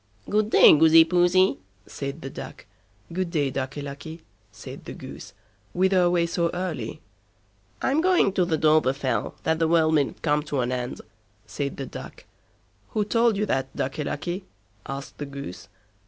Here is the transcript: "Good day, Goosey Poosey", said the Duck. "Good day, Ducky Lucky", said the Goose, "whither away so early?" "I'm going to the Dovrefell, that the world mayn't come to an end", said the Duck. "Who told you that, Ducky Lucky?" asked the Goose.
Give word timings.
"Good 0.27 0.49
day, 0.49 0.75
Goosey 0.75 1.05
Poosey", 1.05 1.59
said 1.85 2.23
the 2.23 2.31
Duck. 2.31 2.65
"Good 3.13 3.29
day, 3.29 3.51
Ducky 3.51 3.83
Lucky", 3.83 4.23
said 4.51 4.85
the 4.85 4.93
Goose, 4.93 5.33
"whither 5.73 5.99
away 6.01 6.25
so 6.25 6.49
early?" 6.55 7.01
"I'm 7.83 8.01
going 8.01 8.33
to 8.33 8.43
the 8.43 8.57
Dovrefell, 8.57 9.35
that 9.43 9.59
the 9.59 9.67
world 9.67 9.93
mayn't 9.93 10.23
come 10.23 10.41
to 10.45 10.61
an 10.61 10.71
end", 10.71 11.01
said 11.45 11.77
the 11.77 11.85
Duck. 11.85 12.25
"Who 12.97 13.05
told 13.05 13.37
you 13.37 13.45
that, 13.45 13.75
Ducky 13.75 14.03
Lucky?" 14.03 14.45
asked 14.87 15.19
the 15.19 15.27
Goose. 15.27 15.67